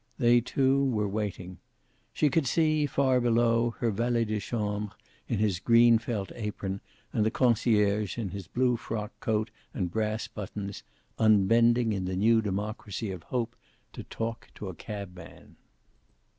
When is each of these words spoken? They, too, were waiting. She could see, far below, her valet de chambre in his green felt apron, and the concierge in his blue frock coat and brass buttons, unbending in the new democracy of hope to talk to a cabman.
They, 0.17 0.41
too, 0.41 0.83
were 0.83 1.07
waiting. 1.07 1.59
She 2.11 2.31
could 2.31 2.47
see, 2.47 2.87
far 2.87 3.21
below, 3.21 3.75
her 3.81 3.91
valet 3.91 4.25
de 4.25 4.39
chambre 4.39 4.95
in 5.27 5.37
his 5.37 5.59
green 5.59 5.99
felt 5.99 6.31
apron, 6.33 6.81
and 7.13 7.23
the 7.23 7.29
concierge 7.29 8.17
in 8.17 8.29
his 8.29 8.47
blue 8.47 8.77
frock 8.77 9.11
coat 9.19 9.51
and 9.75 9.91
brass 9.91 10.27
buttons, 10.27 10.81
unbending 11.19 11.93
in 11.93 12.05
the 12.05 12.15
new 12.15 12.41
democracy 12.41 13.11
of 13.11 13.21
hope 13.21 13.55
to 13.93 14.01
talk 14.03 14.47
to 14.55 14.69
a 14.69 14.73
cabman. 14.73 15.55